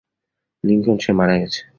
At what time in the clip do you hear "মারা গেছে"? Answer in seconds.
1.19-1.61